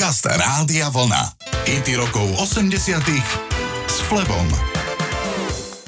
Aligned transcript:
Podcast 0.00 0.24
Rádia 0.32 0.88
Vlna. 0.88 1.36
IT 1.68 1.92
rokov 1.92 2.24
80 2.40 3.04
s 3.84 3.96
Flebom. 4.08 4.48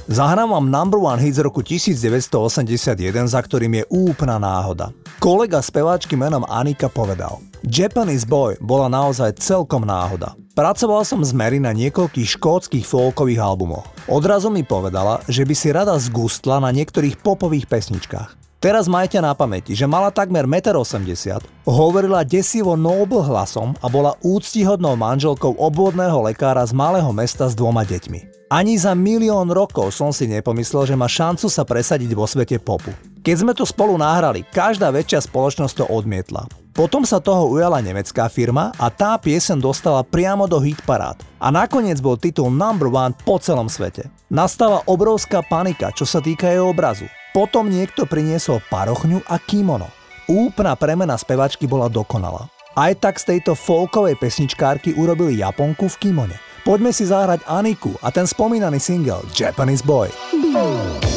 Zahrám 0.05 0.53
vám 0.53 0.69
number 0.69 1.01
one 1.01 1.17
hit 1.17 1.41
z 1.41 1.41
roku 1.41 1.65
1981, 1.65 3.09
za 3.25 3.41
ktorým 3.41 3.73
je 3.81 3.85
úplná 3.89 4.37
náhoda. 4.37 4.93
Kolega 5.17 5.65
speváčky 5.65 6.13
menom 6.13 6.45
Anika 6.45 6.93
povedal 6.93 7.41
Japanese 7.65 8.29
Boy 8.29 8.61
bola 8.61 8.93
naozaj 8.93 9.41
celkom 9.41 9.89
náhoda. 9.89 10.37
Pracoval 10.53 11.09
som 11.09 11.25
s 11.25 11.33
Mary 11.33 11.57
na 11.57 11.73
niekoľkých 11.73 12.37
škótskych 12.37 12.85
folkových 12.85 13.41
albumoch. 13.41 13.89
Odrazu 14.13 14.53
mi 14.53 14.61
povedala, 14.61 15.25
že 15.25 15.49
by 15.49 15.55
si 15.57 15.73
rada 15.73 15.97
zgustla 15.97 16.61
na 16.61 16.69
niektorých 16.69 17.17
popových 17.17 17.65
pesničkách. 17.65 18.42
Teraz 18.63 18.87
majte 18.87 19.19
na 19.19 19.35
pamäti, 19.35 19.75
že 19.75 19.91
mala 19.91 20.15
takmer 20.15 20.47
1,80 20.47 21.03
m, 21.03 21.43
hovorila 21.67 22.23
desivo 22.23 22.79
noble 22.79 23.19
hlasom 23.19 23.75
a 23.83 23.91
bola 23.91 24.15
úctihodnou 24.23 24.95
manželkou 24.95 25.59
obvodného 25.59 26.23
lekára 26.31 26.63
z 26.63 26.71
malého 26.71 27.11
mesta 27.11 27.51
s 27.51 27.59
dvoma 27.59 27.83
deťmi. 27.83 28.47
Ani 28.55 28.79
za 28.79 28.95
milión 28.95 29.51
rokov 29.51 29.91
som 29.91 30.15
si 30.15 30.31
nepomyslel, 30.31 30.87
že 30.87 30.95
má 30.95 31.11
šancu 31.11 31.51
sa 31.51 31.67
presadiť 31.67 32.15
vo 32.15 32.23
svete 32.23 32.63
popu. 32.63 32.95
Keď 33.27 33.35
sme 33.43 33.51
to 33.51 33.67
spolu 33.67 33.99
nahrali, 33.99 34.47
každá 34.47 34.95
väčšia 34.95 35.27
spoločnosť 35.27 35.83
to 35.83 35.85
odmietla. 35.91 36.47
Potom 36.71 37.03
sa 37.03 37.19
toho 37.19 37.51
ujala 37.51 37.83
nemecká 37.83 38.31
firma 38.31 38.71
a 38.79 38.95
tá 38.95 39.19
piesen 39.19 39.59
dostala 39.59 40.07
priamo 40.07 40.47
do 40.47 40.63
hitparád. 40.63 41.19
A 41.43 41.51
nakoniec 41.51 41.99
bol 41.99 42.15
titul 42.15 42.55
number 42.55 42.87
one 42.87 43.11
po 43.27 43.43
celom 43.43 43.67
svete. 43.67 44.07
Nastala 44.31 44.87
obrovská 44.87 45.43
panika, 45.43 45.91
čo 45.91 46.07
sa 46.07 46.23
týka 46.23 46.47
jej 46.47 46.63
obrazu. 46.63 47.11
Potom 47.33 47.73
niekto 47.73 48.05
priniesol 48.05 48.61
parochňu 48.69 49.25
a 49.25 49.41
kimono. 49.41 49.89
Úplná 50.29 50.77
premena 50.77 51.17
spevačky 51.17 51.65
bola 51.65 51.89
dokonalá. 51.89 52.49
Aj 52.77 52.93
tak 52.97 53.21
z 53.21 53.37
tejto 53.37 53.57
folkovej 53.57 54.17
pesničkárky 54.17 54.97
urobili 54.97 55.41
Japonku 55.41 55.89
v 55.93 55.99
kimone. 56.09 56.37
Poďme 56.65 56.93
si 56.93 57.09
zahrať 57.09 57.45
Aniku 57.49 57.97
a 58.01 58.09
ten 58.13 58.29
spomínaný 58.29 58.81
single 58.81 59.25
Japanese 59.33 59.85
Boy. 59.85 60.09
He 60.31 61.12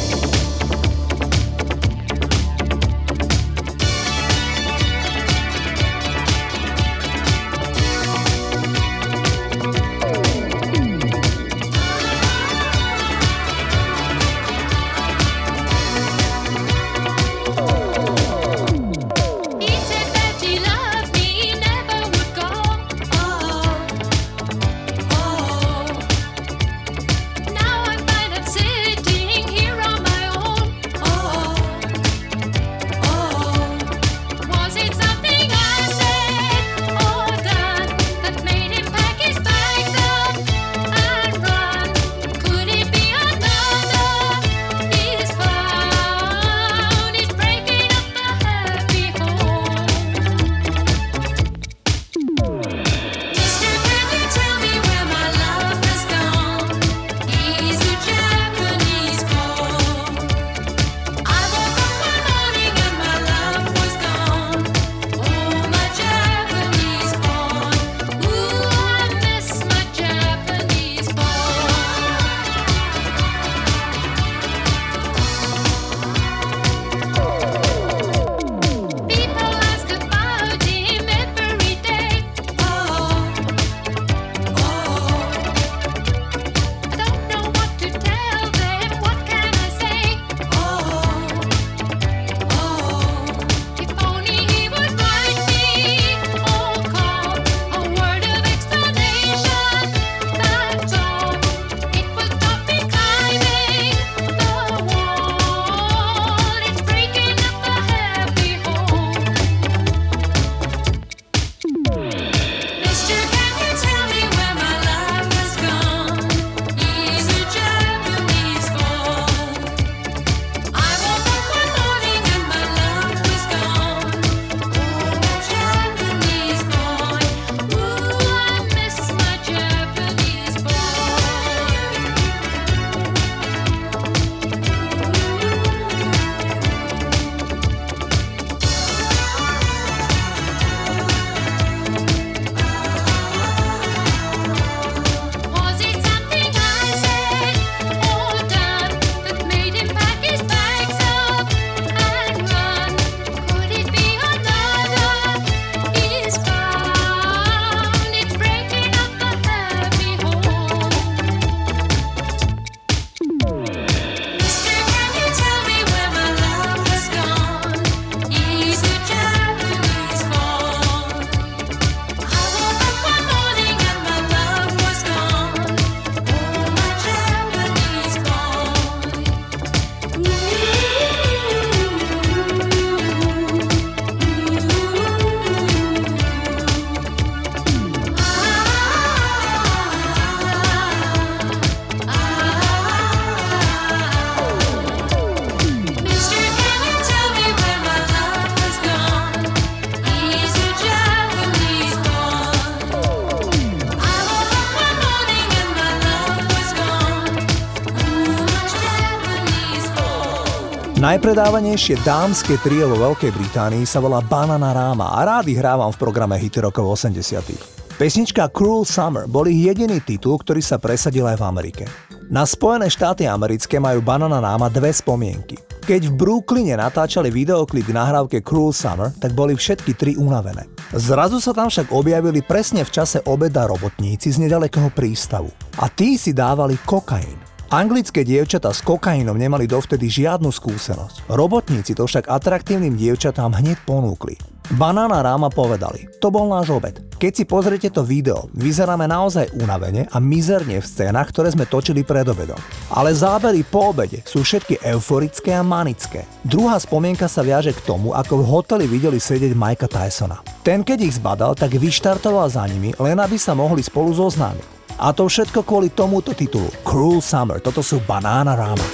Najpredávanejšie 211.06 212.02
dámske 212.02 212.58
trio 212.66 212.90
vo 212.90 212.98
Veľkej 212.98 213.30
Británii 213.30 213.86
sa 213.86 214.02
volá 214.02 214.26
Banana 214.26 214.74
Rama 214.74 215.14
a 215.14 215.22
rád 215.22 215.46
ich 215.54 215.62
hrávam 215.62 215.94
v 215.94 216.02
programe 216.02 216.34
Hity 216.34 216.66
rokov 216.66 216.98
80 216.98 217.46
Pesnička 217.94 218.50
Cruel 218.50 218.90
Summer 218.90 219.30
bol 219.30 219.46
jediný 219.46 220.02
titul, 220.02 220.42
ktorý 220.42 220.66
sa 220.66 220.82
presadil 220.82 221.30
aj 221.30 221.38
v 221.38 221.46
Amerike. 221.46 221.86
Na 222.34 222.42
Spojené 222.42 222.90
štáty 222.90 223.30
americké 223.30 223.78
majú 223.78 224.02
Banana 224.02 224.42
Rama 224.42 224.66
dve 224.74 224.90
spomienky. 224.90 225.62
Keď 225.86 226.10
v 226.10 226.18
Brooklyne 226.18 226.74
natáčali 226.74 227.30
videoklip 227.30 227.86
k 227.86 227.94
nahrávke 227.94 228.42
Cruel 228.42 228.74
Summer, 228.74 229.14
tak 229.22 229.38
boli 229.38 229.54
všetky 229.54 229.94
tri 229.94 230.18
unavené. 230.18 230.66
Zrazu 230.90 231.38
sa 231.38 231.54
tam 231.54 231.70
však 231.70 231.94
objavili 231.94 232.42
presne 232.42 232.82
v 232.82 232.90
čase 232.90 233.22
obeda 233.30 233.70
robotníci 233.70 234.34
z 234.34 234.42
nedalekého 234.42 234.90
prístavu. 234.90 235.54
A 235.78 235.86
tí 235.86 236.18
si 236.18 236.34
dávali 236.34 236.82
kokain. 236.82 237.45
Anglické 237.74 238.22
dievčatá 238.22 238.70
s 238.70 238.86
kokainom 238.86 239.34
nemali 239.34 239.66
dovtedy 239.66 240.06
žiadnu 240.06 240.54
skúsenosť. 240.54 241.26
Robotníci 241.26 241.98
to 241.98 242.06
však 242.06 242.30
atraktívnym 242.30 242.94
dievčatám 242.94 243.58
hneď 243.58 243.82
ponúkli. 243.90 244.38
Banana 244.78 245.22
Ráma 245.22 245.50
povedali, 245.50 246.10
to 246.22 246.30
bol 246.30 246.46
náš 246.50 246.74
obed. 246.74 246.98
Keď 247.18 247.32
si 247.34 247.44
pozriete 247.46 247.90
to 247.90 248.06
video, 248.06 248.50
vyzeráme 248.54 249.10
naozaj 249.10 249.54
unavene 249.62 250.06
a 250.10 250.18
mizerne 250.22 250.78
v 250.78 250.86
scénach, 250.86 251.30
ktoré 251.30 251.54
sme 251.54 251.66
točili 251.66 252.06
pred 252.06 252.26
obedom. 252.26 252.58
Ale 252.94 253.14
zábery 253.14 253.66
po 253.66 253.94
obede 253.94 254.22
sú 254.26 254.46
všetky 254.46 254.82
euforické 254.86 255.54
a 255.54 255.66
manické. 255.66 256.26
Druhá 256.46 256.78
spomienka 256.78 257.26
sa 257.26 257.46
viaže 257.46 257.74
k 257.74 257.82
tomu, 257.82 258.14
ako 258.14 258.42
v 258.42 258.50
hoteli 258.50 258.86
videli 258.86 259.18
sedieť 259.18 259.54
Mikea 259.58 259.90
Tysona. 259.90 260.42
Ten, 260.66 260.86
keď 260.86 261.02
ich 261.02 261.18
zbadal, 261.18 261.58
tak 261.58 261.78
vyštartoval 261.78 262.46
za 262.50 262.66
nimi, 262.70 262.94
len 262.98 263.18
aby 263.22 263.38
sa 263.42 263.58
mohli 263.58 263.86
spolu 263.86 264.14
zoznámiť. 264.14 264.75
A 264.96 265.12
to 265.12 265.28
všetko 265.28 265.68
kvôli 265.68 265.92
tomuto 265.92 266.32
titulu 266.32 266.72
Cruel 266.88 267.20
Summer. 267.20 267.60
Toto 267.60 267.84
sú 267.84 268.00
Banana 268.00 268.56
Rama. 268.56 268.88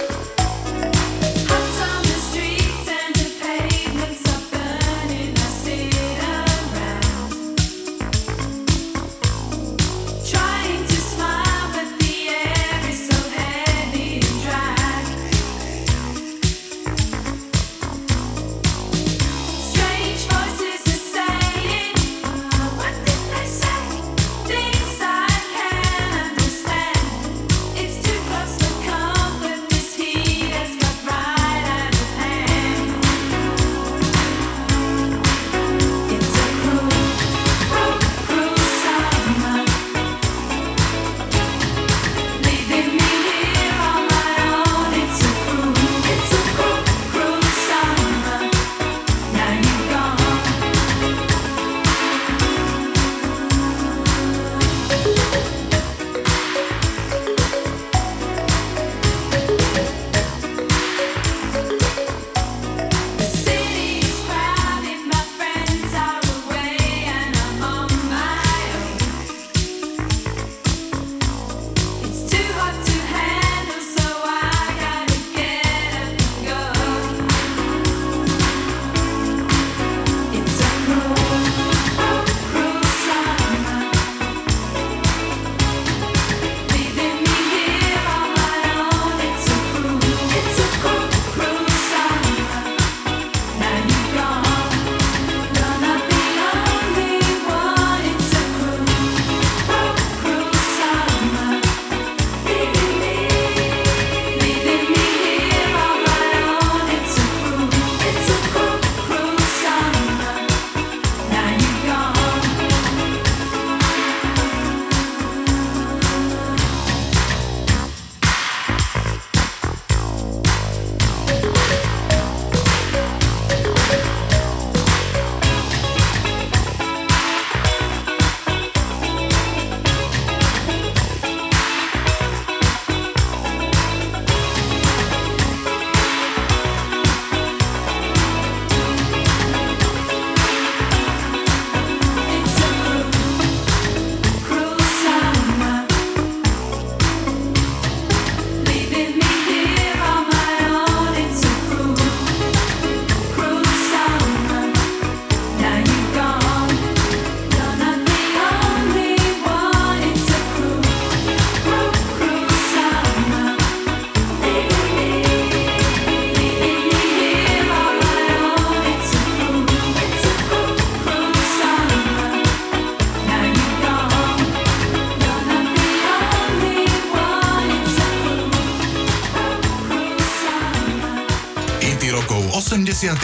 80 182.72 183.20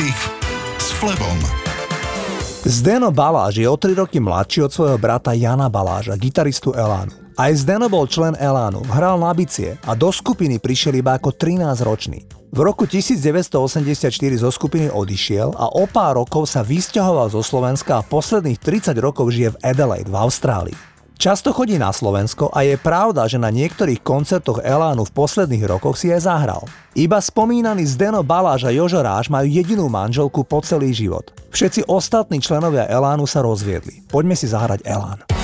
s 0.76 0.92
Flebom. 1.00 1.40
Zdeno 2.68 3.16
Baláž 3.16 3.56
je 3.56 3.70
o 3.72 3.80
3 3.80 3.96
roky 3.96 4.20
mladší 4.20 4.68
od 4.68 4.76
svojho 4.76 5.00
brata 5.00 5.32
Jana 5.32 5.72
Baláža, 5.72 6.20
gitaristu 6.20 6.76
Elánu. 6.76 7.16
Aj 7.40 7.56
Zdeno 7.56 7.88
bol 7.88 8.12
člen 8.12 8.36
Elánu, 8.36 8.84
hral 8.92 9.16
na 9.16 9.32
bicie 9.32 9.80
a 9.88 9.96
do 9.96 10.12
skupiny 10.12 10.60
prišiel 10.60 11.00
iba 11.00 11.16
ako 11.16 11.32
13-ročný. 11.32 12.28
V 12.52 12.60
roku 12.60 12.92
1984 12.92 14.12
zo 14.36 14.52
skupiny 14.52 14.92
odišiel 14.92 15.56
a 15.56 15.72
o 15.80 15.88
pár 15.88 16.20
rokov 16.20 16.52
sa 16.52 16.60
vysťahoval 16.60 17.32
zo 17.32 17.40
Slovenska 17.40 18.04
a 18.04 18.06
posledných 18.08 18.60
30 18.60 19.00
rokov 19.00 19.32
žije 19.32 19.56
v 19.56 19.60
Adelaide 19.64 20.12
v 20.12 20.16
Austrálii. 20.28 20.76
Často 21.18 21.50
chodí 21.50 21.82
na 21.82 21.90
Slovensko 21.90 22.54
a 22.54 22.62
je 22.62 22.78
pravda, 22.78 23.26
že 23.26 23.42
na 23.42 23.50
niektorých 23.50 24.06
koncertoch 24.06 24.62
Elánu 24.62 25.02
v 25.02 25.16
posledných 25.18 25.66
rokoch 25.66 25.98
si 25.98 26.14
aj 26.14 26.30
zahral. 26.30 26.70
Iba 26.94 27.18
spomínaný 27.18 27.90
Zdeno 27.90 28.22
Baláž 28.22 28.70
a 28.70 28.72
Jožo 28.72 29.02
Ráš 29.02 29.34
majú 29.34 29.50
jedinú 29.50 29.90
manželku 29.90 30.46
po 30.46 30.62
celý 30.62 30.94
život. 30.94 31.34
Všetci 31.50 31.90
ostatní 31.90 32.38
členovia 32.38 32.86
Elánu 32.86 33.26
sa 33.26 33.42
rozviedli. 33.42 34.06
Poďme 34.06 34.38
si 34.38 34.46
zahrať 34.46 34.86
Elán. 34.86 35.37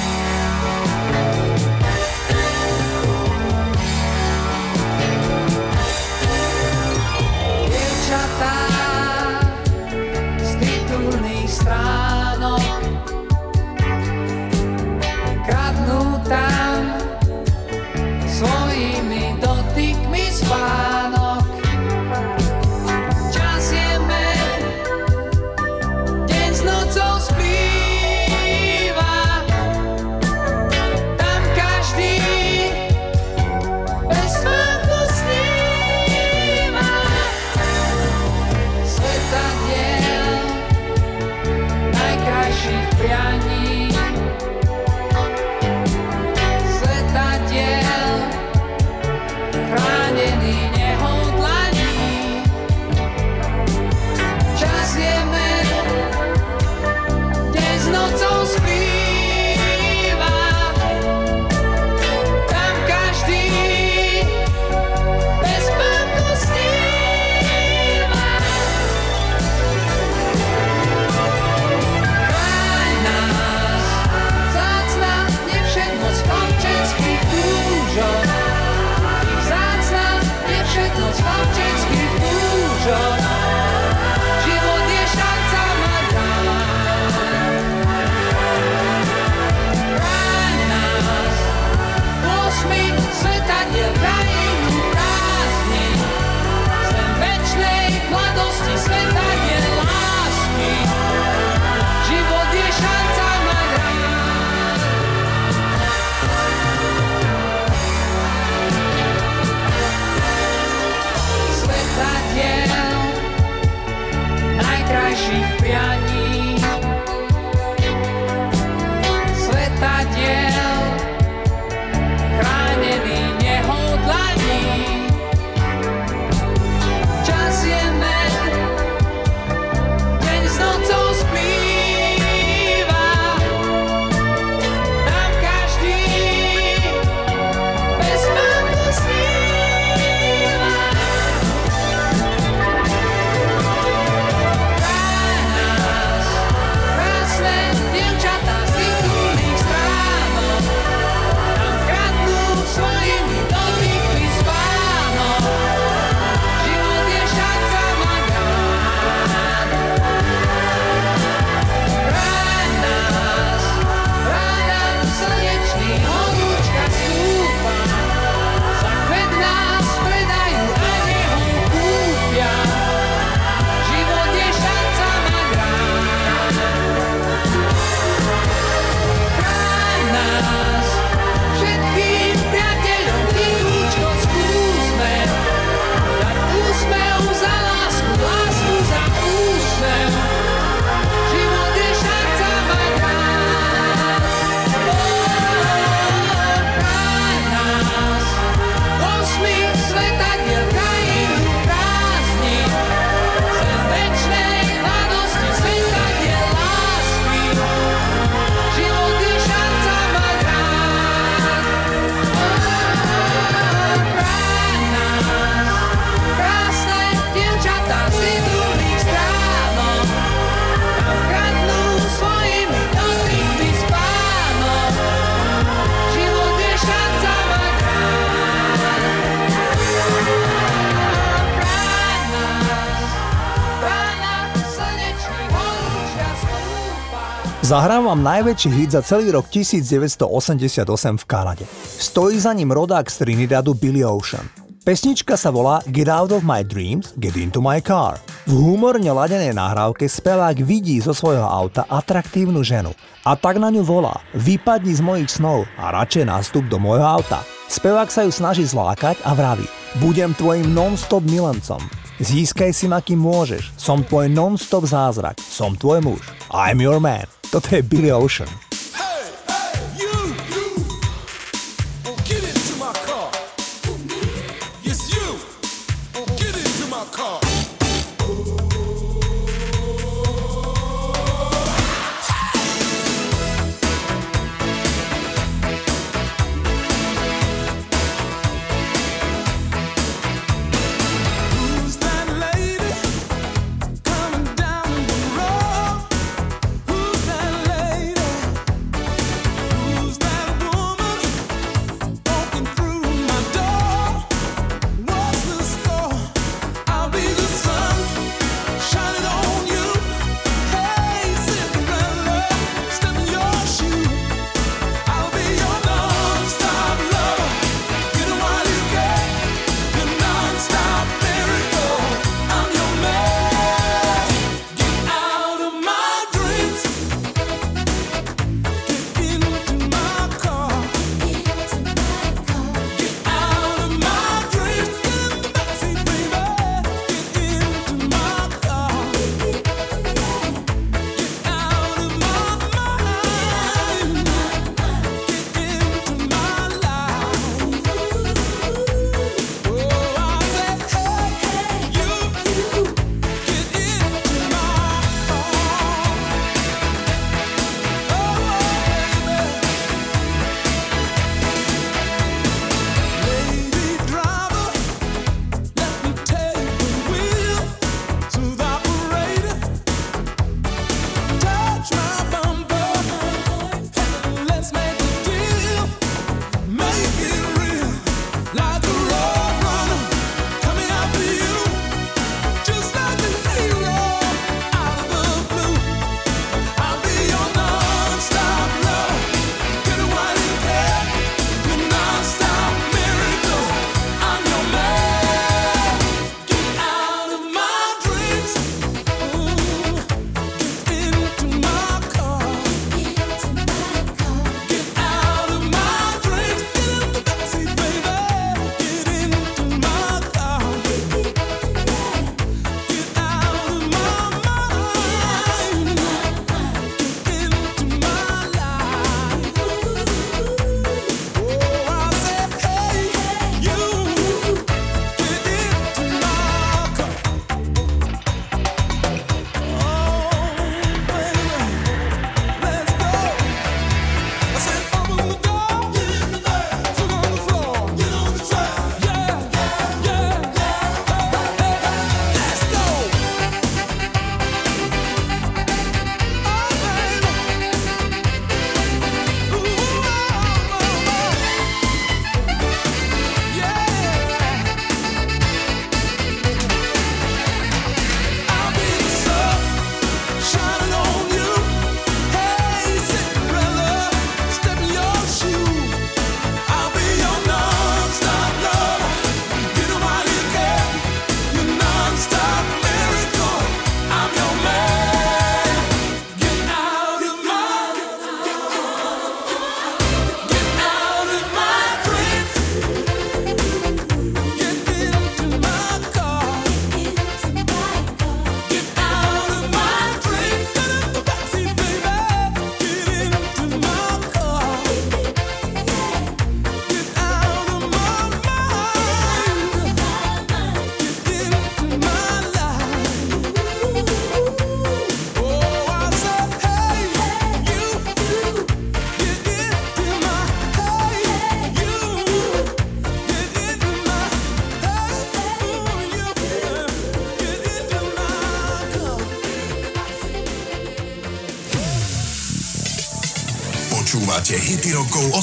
Zahrávam 237.63 238.19
najväčší 238.19 238.69
hit 238.75 238.91
za 238.91 238.99
celý 238.99 239.31
rok 239.31 239.47
1988 239.47 240.83
v 241.15 241.23
Kanade. 241.23 241.63
Stojí 241.79 242.35
za 242.35 242.51
ním 242.51 242.75
rodák 242.75 243.07
z 243.07 243.23
Trinidadu 243.23 243.71
Billy 243.71 244.03
Ocean. 244.03 244.43
Pesnička 244.83 245.39
sa 245.39 245.47
volá 245.47 245.79
Get 245.87 246.11
Out 246.11 246.35
of 246.35 246.43
My 246.43 246.67
Dreams, 246.67 247.15
Get 247.15 247.39
Into 247.39 247.63
My 247.63 247.79
Car. 247.79 248.19
V 248.43 248.51
humorne 248.51 249.07
ladenej 249.07 249.55
nahrávke 249.55 250.11
spevák 250.11 250.59
vidí 250.59 250.99
zo 250.99 251.15
svojho 251.15 251.47
auta 251.47 251.87
atraktívnu 251.87 252.67
ženu 252.67 252.91
a 253.23 253.39
tak 253.39 253.55
na 253.63 253.71
ňu 253.71 253.87
volá 253.87 254.19
Vypadni 254.35 254.91
z 254.91 254.99
mojich 254.99 255.31
snov 255.31 255.63
a 255.79 255.95
radšej 255.95 256.27
nástup 256.27 256.67
do 256.67 256.75
môjho 256.83 257.07
auta. 257.07 257.47
Spevák 257.71 258.11
sa 258.11 258.27
ju 258.27 258.31
snaží 258.35 258.67
zlákať 258.67 259.23
a 259.23 259.31
vraví 259.31 259.63
Budem 260.03 260.35
tvojim 260.35 260.67
non-stop 260.67 261.23
milencom, 261.23 261.79
Získaj 262.23 262.71
si, 262.71 262.87
na 262.87 263.03
kým 263.03 263.19
môžeš. 263.19 263.75
Som 263.75 264.07
tvoj 264.07 264.31
non-stop 264.31 264.87
zázrak. 264.87 265.35
Som 265.43 265.75
tvoj 265.75 265.99
muž. 265.99 266.23
I'm 266.55 266.79
your 266.79 267.03
man. 267.03 267.27
Toto 267.51 267.67
je 267.75 267.83
Billy 267.83 268.15
Ocean. 268.15 268.47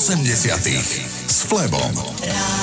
80. 0.00 1.04
s 1.28 1.42
Flebom. 1.44 1.92
Rádio. 1.94 2.59